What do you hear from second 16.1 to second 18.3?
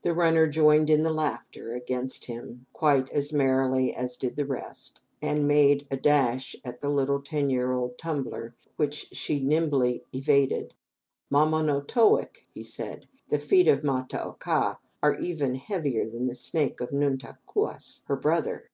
the snake of Nun ta quaus, her